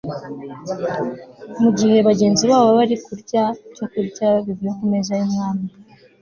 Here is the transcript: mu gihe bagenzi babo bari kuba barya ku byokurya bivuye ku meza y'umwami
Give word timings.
mu 1.61 1.69
gihe 1.77 1.97
bagenzi 2.07 2.43
babo 2.51 2.69
bari 2.77 2.95
kuba 3.03 3.15
barya 3.17 3.43
ku 3.55 3.65
byokurya 3.71 4.27
bivuye 4.45 4.71
ku 4.77 4.83
meza 4.91 5.11
y'umwami 5.19 5.67